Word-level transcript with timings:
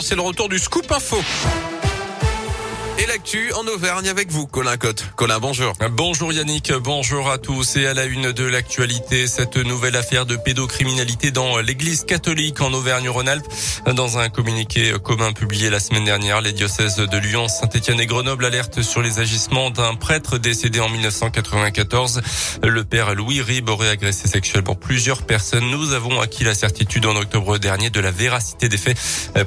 C'est 0.00 0.16
le 0.16 0.22
retour 0.22 0.48
du 0.48 0.58
scoop 0.58 0.90
info. 0.90 1.18
Et 2.96 3.06
l'actu 3.06 3.52
en 3.54 3.66
Auvergne 3.66 4.08
avec 4.08 4.30
vous, 4.30 4.46
Colin 4.46 4.76
Cotte. 4.76 5.04
Colin, 5.16 5.40
bonjour. 5.40 5.72
Bonjour 5.90 6.32
Yannick, 6.32 6.72
bonjour 6.74 7.28
à 7.28 7.38
tous. 7.38 7.74
Et 7.74 7.88
à 7.88 7.94
la 7.94 8.04
une 8.04 8.30
de 8.30 8.44
l'actualité, 8.44 9.26
cette 9.26 9.56
nouvelle 9.56 9.96
affaire 9.96 10.26
de 10.26 10.36
pédocriminalité 10.36 11.32
dans 11.32 11.58
l'église 11.58 12.04
catholique 12.04 12.60
en 12.60 12.72
Auvergne-Rhône-Alpes. 12.72 13.46
Dans 13.92 14.18
un 14.18 14.28
communiqué 14.28 14.92
commun 15.02 15.32
publié 15.32 15.70
la 15.70 15.80
semaine 15.80 16.04
dernière, 16.04 16.40
les 16.40 16.52
diocèses 16.52 16.98
de 16.98 17.18
Lyon, 17.18 17.48
Saint-Étienne 17.48 17.98
et 17.98 18.06
Grenoble 18.06 18.44
alertent 18.44 18.82
sur 18.82 19.02
les 19.02 19.18
agissements 19.18 19.70
d'un 19.70 19.96
prêtre 19.96 20.38
décédé 20.38 20.78
en 20.78 20.88
1994. 20.88 22.22
Le 22.62 22.84
père 22.84 23.12
Louis 23.16 23.42
Rib 23.42 23.70
aurait 23.70 23.88
agressé 23.88 24.28
sexuellement 24.28 24.76
plusieurs 24.76 25.22
personnes. 25.22 25.68
Nous 25.68 25.94
avons 25.94 26.20
acquis 26.20 26.44
la 26.44 26.54
certitude 26.54 27.06
en 27.06 27.16
octobre 27.16 27.58
dernier 27.58 27.90
de 27.90 27.98
la 27.98 28.12
véracité 28.12 28.68
des 28.68 28.78
faits, 28.78 28.96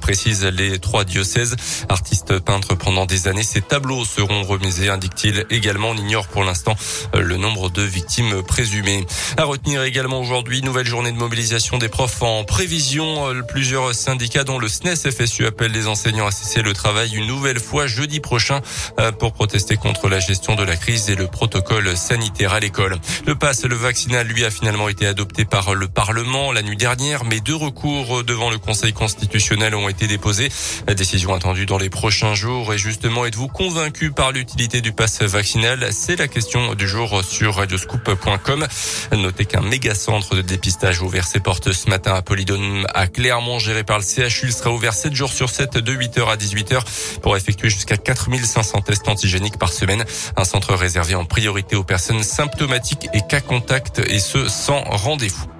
précisent 0.00 0.44
les 0.44 0.80
trois 0.80 1.04
diocèses. 1.04 1.54
Artiste 1.88 2.40
peintre 2.40 2.74
pendant 2.74 3.06
des 3.06 3.28
années 3.28 3.35
ces 3.42 3.60
tableaux 3.60 4.04
seront 4.04 4.42
remisés, 4.42 4.88
indique-t-il 4.88 5.46
également. 5.50 5.90
On 5.90 5.96
ignore 5.96 6.28
pour 6.28 6.44
l'instant 6.44 6.76
euh, 7.14 7.20
le 7.20 7.36
nombre 7.36 7.70
de 7.70 7.82
victimes 7.82 8.42
présumées. 8.42 9.06
À 9.36 9.44
retenir 9.44 9.82
également 9.82 10.20
aujourd'hui, 10.20 10.62
nouvelle 10.62 10.86
journée 10.86 11.12
de 11.12 11.16
mobilisation 11.16 11.78
des 11.78 11.88
profs 11.88 12.22
en 12.22 12.44
prévision. 12.44 13.28
Euh, 13.28 13.42
plusieurs 13.42 13.94
syndicats 13.94 14.44
dont 14.44 14.58
le 14.58 14.68
SNES 14.68 15.10
FSU 15.10 15.46
appellent 15.46 15.72
les 15.72 15.86
enseignants 15.86 16.26
à 16.26 16.30
cesser 16.30 16.62
le 16.62 16.72
travail 16.72 17.14
une 17.14 17.26
nouvelle 17.26 17.60
fois 17.60 17.86
jeudi 17.86 18.20
prochain 18.20 18.60
euh, 18.98 19.12
pour 19.12 19.32
protester 19.32 19.76
contre 19.76 20.08
la 20.08 20.18
gestion 20.18 20.54
de 20.54 20.62
la 20.62 20.76
crise 20.76 21.10
et 21.10 21.14
le 21.14 21.26
protocole 21.26 21.96
sanitaire 21.96 22.54
à 22.54 22.60
l'école. 22.60 22.96
Le 23.26 23.34
pass, 23.34 23.64
le 23.64 23.76
vaccinal, 23.76 24.26
lui, 24.26 24.44
a 24.44 24.50
finalement 24.50 24.88
été 24.88 25.06
adopté 25.06 25.44
par 25.44 25.74
le 25.74 25.88
Parlement 25.88 26.52
la 26.52 26.62
nuit 26.62 26.76
dernière, 26.76 27.24
mais 27.24 27.40
deux 27.40 27.54
recours 27.54 28.24
devant 28.24 28.50
le 28.50 28.58
Conseil 28.58 28.92
constitutionnel 28.92 29.74
ont 29.74 29.88
été 29.88 30.06
déposés. 30.06 30.48
La 30.86 30.94
décision 30.94 31.34
attendue 31.34 31.66
dans 31.66 31.78
les 31.78 31.90
prochains 31.90 32.34
jours 32.34 32.72
et 32.72 32.78
justement 32.78 33.25
êtes-vous 33.26 33.48
convaincu 33.48 34.12
par 34.12 34.30
l'utilité 34.30 34.80
du 34.80 34.92
pass 34.92 35.20
vaccinal? 35.22 35.88
C'est 35.92 36.16
la 36.16 36.28
question 36.28 36.74
du 36.74 36.86
jour 36.86 37.24
sur 37.24 37.56
radioscoop.com. 37.56 38.66
Notez 39.12 39.44
qu'un 39.46 39.62
méga 39.62 39.94
centre 39.94 40.36
de 40.36 40.42
dépistage 40.42 41.02
ouvert 41.02 41.26
ses 41.26 41.40
portes 41.40 41.72
ce 41.72 41.90
matin 41.90 42.14
à 42.14 42.22
Polydome 42.22 42.86
à 42.94 43.08
Clermont, 43.08 43.58
géré 43.58 43.82
par 43.82 43.98
le 43.98 44.04
CHU. 44.04 44.46
Il 44.46 44.52
sera 44.52 44.70
ouvert 44.70 44.94
7 44.94 45.14
jours 45.14 45.32
sur 45.32 45.50
7 45.50 45.78
de 45.78 45.92
8h 45.92 46.28
à 46.28 46.36
18h 46.36 47.20
pour 47.20 47.36
effectuer 47.36 47.68
jusqu'à 47.68 47.96
4500 47.96 48.82
tests 48.82 49.08
antigéniques 49.08 49.58
par 49.58 49.72
semaine. 49.72 50.04
Un 50.36 50.44
centre 50.44 50.74
réservé 50.74 51.16
en 51.16 51.24
priorité 51.24 51.74
aux 51.74 51.84
personnes 51.84 52.22
symptomatiques 52.22 53.08
et 53.12 53.22
cas 53.28 53.40
contact 53.40 53.98
et 53.98 54.20
ce 54.20 54.48
sans 54.48 54.82
rendez-vous. 54.82 55.55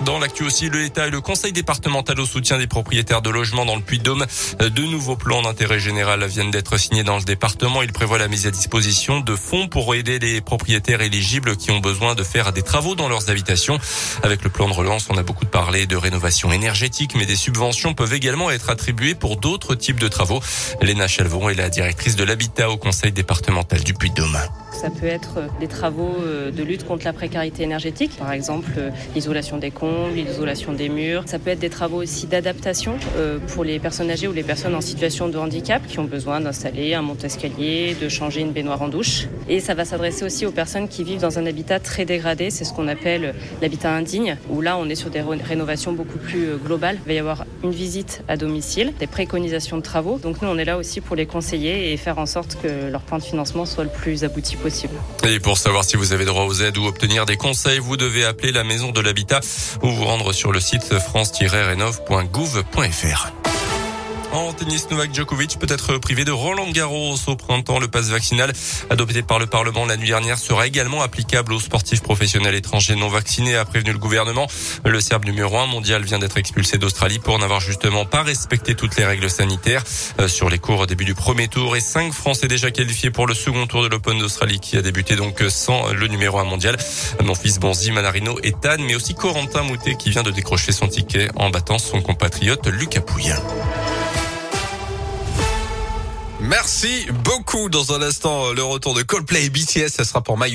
Dans 0.00 0.18
l'actu 0.18 0.42
aussi, 0.42 0.68
l'État 0.68 1.06
et 1.06 1.10
le 1.10 1.20
Conseil 1.20 1.52
départemental 1.52 2.18
au 2.18 2.26
soutien 2.26 2.58
des 2.58 2.66
propriétaires 2.66 3.22
de 3.22 3.30
logements 3.30 3.64
dans 3.64 3.76
le 3.76 3.82
Puy-de-Dôme. 3.82 4.26
De 4.58 4.82
nouveaux 4.82 5.16
plans 5.16 5.40
d'intérêt 5.42 5.78
général 5.78 6.24
viennent 6.26 6.50
d'être 6.50 6.76
signés 6.78 7.04
dans 7.04 7.16
le 7.16 7.22
département. 7.22 7.80
Il 7.80 7.92
prévoit 7.92 8.18
la 8.18 8.26
mise 8.26 8.46
à 8.46 8.50
disposition 8.50 9.20
de 9.20 9.36
fonds 9.36 9.68
pour 9.68 9.94
aider 9.94 10.18
les 10.18 10.40
propriétaires 10.40 11.00
éligibles 11.00 11.56
qui 11.56 11.70
ont 11.70 11.78
besoin 11.78 12.16
de 12.16 12.24
faire 12.24 12.52
des 12.52 12.62
travaux 12.62 12.96
dans 12.96 13.08
leurs 13.08 13.30
habitations. 13.30 13.78
Avec 14.24 14.42
le 14.42 14.50
plan 14.50 14.68
de 14.68 14.74
relance, 14.74 15.06
on 15.10 15.16
a 15.16 15.22
beaucoup 15.22 15.46
parlé 15.46 15.86
de 15.86 15.96
rénovation 15.96 16.52
énergétique, 16.52 17.14
mais 17.16 17.24
des 17.24 17.36
subventions 17.36 17.94
peuvent 17.94 18.14
également 18.14 18.50
être 18.50 18.70
attribuées 18.70 19.14
pour 19.14 19.36
d'autres 19.36 19.76
types 19.76 20.00
de 20.00 20.08
travaux. 20.08 20.40
Léna 20.82 21.06
Chalvon 21.06 21.48
est 21.48 21.54
la 21.54 21.70
directrice 21.70 22.16
de 22.16 22.24
l'habitat 22.24 22.68
au 22.68 22.76
Conseil 22.76 23.12
départemental 23.12 23.82
du 23.84 23.94
Puy-de-Dôme. 23.94 24.38
Ça 24.72 24.90
peut 24.90 25.06
être 25.06 25.38
des 25.60 25.68
travaux 25.68 26.16
euh, 26.20 26.50
de 26.50 26.62
lutte 26.62 26.84
contre 26.84 27.04
la 27.04 27.12
précarité 27.12 27.62
énergétique, 27.62 28.16
par 28.18 28.32
exemple 28.32 28.72
euh, 28.76 28.90
l'isolation 29.14 29.56
des 29.56 29.70
combles, 29.84 30.14
l'isolation 30.14 30.72
des 30.72 30.88
murs. 30.88 31.24
Ça 31.26 31.38
peut 31.38 31.50
être 31.50 31.58
des 31.58 31.68
travaux 31.68 32.02
aussi 32.02 32.26
d'adaptation 32.26 32.96
euh, 33.16 33.38
pour 33.48 33.64
les 33.64 33.78
personnes 33.78 34.10
âgées 34.10 34.28
ou 34.28 34.32
les 34.32 34.42
personnes 34.42 34.74
en 34.74 34.80
situation 34.80 35.28
de 35.28 35.36
handicap 35.36 35.86
qui 35.86 35.98
ont 35.98 36.04
besoin 36.04 36.40
d'installer 36.40 36.94
un 36.94 37.02
monte-escalier, 37.02 37.94
de 38.00 38.08
changer 38.08 38.40
une 38.40 38.52
baignoire 38.52 38.80
en 38.80 38.88
douche. 38.88 39.26
Et 39.48 39.60
ça 39.60 39.74
va 39.74 39.84
s'adresser 39.84 40.24
aussi 40.24 40.46
aux 40.46 40.52
personnes 40.52 40.88
qui 40.88 41.04
vivent 41.04 41.20
dans 41.20 41.38
un 41.38 41.44
habitat 41.44 41.80
très 41.80 42.06
dégradé, 42.06 42.50
c'est 42.50 42.64
ce 42.64 42.72
qu'on 42.72 42.88
appelle 42.88 43.34
l'habitat 43.60 43.90
indigne, 43.90 44.38
où 44.48 44.62
là 44.62 44.78
on 44.78 44.88
est 44.88 44.94
sur 44.94 45.10
des 45.10 45.20
rénovations 45.20 45.92
beaucoup 45.92 46.18
plus 46.18 46.56
globales. 46.64 46.98
Il 47.04 47.08
va 47.08 47.12
y 47.12 47.18
avoir 47.18 47.44
une 47.62 47.70
visite 47.70 48.22
à 48.28 48.36
domicile, 48.36 48.94
des 48.98 49.06
préconisations 49.06 49.76
de 49.76 49.82
travaux. 49.82 50.18
Donc 50.18 50.40
nous 50.40 50.48
on 50.48 50.56
est 50.56 50.64
là 50.64 50.78
aussi 50.78 51.02
pour 51.02 51.14
les 51.14 51.26
conseiller 51.26 51.92
et 51.92 51.96
faire 51.98 52.18
en 52.18 52.26
sorte 52.26 52.56
que 52.62 52.90
leur 52.90 53.02
plan 53.02 53.18
de 53.18 53.22
financement 53.22 53.66
soit 53.66 53.84
le 53.84 53.90
plus 53.90 54.24
abouti 54.24 54.56
possible. 54.56 54.94
Et 55.28 55.40
pour 55.40 55.58
savoir 55.58 55.84
si 55.84 55.96
vous 55.96 56.12
avez 56.14 56.24
droit 56.24 56.44
aux 56.44 56.54
aides 56.62 56.78
ou 56.78 56.86
obtenir 56.86 57.26
des 57.26 57.36
conseils, 57.36 57.80
vous 57.80 57.98
devez 57.98 58.24
appeler 58.24 58.52
la 58.52 58.64
maison 58.64 58.90
de 58.90 59.00
l'habitat 59.00 59.40
ou 59.82 59.90
vous 59.90 60.04
rendre 60.04 60.32
sur 60.32 60.52
le 60.52 60.60
site 60.60 60.98
france-renov.gouv.fr. 60.98 63.43
En 64.34 64.52
tennis, 64.52 64.90
Novak 64.90 65.14
Djokovic 65.14 65.60
peut 65.60 65.72
être 65.72 65.96
privé 65.98 66.24
de 66.24 66.32
Roland 66.32 66.68
Garros 66.72 67.14
au 67.28 67.36
printemps. 67.36 67.78
Le 67.78 67.86
passe 67.86 68.08
vaccinal 68.08 68.52
adopté 68.90 69.22
par 69.22 69.38
le 69.38 69.46
Parlement 69.46 69.86
la 69.86 69.96
nuit 69.96 70.08
dernière 70.08 70.38
sera 70.38 70.66
également 70.66 71.02
applicable 71.02 71.52
aux 71.52 71.60
sportifs 71.60 72.02
professionnels 72.02 72.56
étrangers 72.56 72.96
non 72.96 73.06
vaccinés, 73.06 73.54
a 73.54 73.64
prévenu 73.64 73.92
le 73.92 73.98
gouvernement. 73.98 74.48
Le 74.84 75.00
Serbe 75.00 75.24
numéro 75.24 75.56
1 75.56 75.66
mondial 75.66 76.02
vient 76.02 76.18
d'être 76.18 76.36
expulsé 76.36 76.78
d'Australie 76.78 77.20
pour 77.20 77.38
n'avoir 77.38 77.60
justement 77.60 78.06
pas 78.06 78.24
respecté 78.24 78.74
toutes 78.74 78.96
les 78.96 79.04
règles 79.04 79.30
sanitaires. 79.30 79.84
Euh, 80.20 80.26
sur 80.26 80.50
les 80.50 80.58
cours 80.58 80.80
au 80.80 80.86
début 80.86 81.04
du 81.04 81.14
premier 81.14 81.46
tour 81.46 81.76
et 81.76 81.80
cinq 81.80 82.12
Français 82.12 82.48
déjà 82.48 82.72
qualifiés 82.72 83.12
pour 83.12 83.28
le 83.28 83.34
second 83.34 83.68
tour 83.68 83.84
de 83.84 83.88
l'Open 83.88 84.18
d'Australie 84.18 84.58
qui 84.58 84.76
a 84.76 84.82
débuté 84.82 85.14
donc 85.14 85.44
sans 85.48 85.92
le 85.92 86.08
numéro 86.08 86.40
1 86.40 86.44
mondial. 86.44 86.76
Mon 87.22 87.36
fils 87.36 87.60
Bonzi, 87.60 87.92
Manarino 87.92 88.40
et 88.42 88.50
Tan, 88.50 88.78
mais 88.80 88.96
aussi 88.96 89.14
Corentin 89.14 89.62
Moutet 89.62 89.94
qui 89.94 90.10
vient 90.10 90.24
de 90.24 90.32
décrocher 90.32 90.72
son 90.72 90.88
ticket 90.88 91.28
en 91.36 91.50
battant 91.50 91.78
son 91.78 92.02
compatriote 92.02 92.66
Lucas 92.66 93.00
Pouille. 93.00 93.32
Merci 96.48 97.06
beaucoup. 97.24 97.70
Dans 97.70 97.92
un 97.92 98.02
instant, 98.02 98.52
le 98.52 98.62
retour 98.62 98.94
de 98.94 99.02
Coldplay 99.02 99.46
et 99.46 99.50
BTS, 99.50 99.88
ça 99.88 100.04
sera 100.04 100.20
pour 100.20 100.36
Maillot. 100.36 100.52